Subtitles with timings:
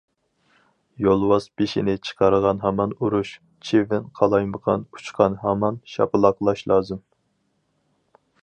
[1.07, 3.35] «يولۋاس» بېشىنى چىقارغان ھامان ئۇرۇش،«
[3.69, 7.07] چىۋىن» قالايمىقان ئۇچقان ھامان شاپىلاقلاش لازىم.